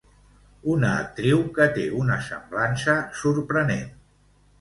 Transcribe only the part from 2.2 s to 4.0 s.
semblança sorprenent.